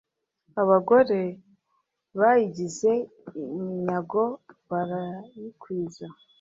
abagore 0.61 1.19
bayigize 2.19 2.91
iminyago 3.43 4.23
barayikwiza 4.69 6.05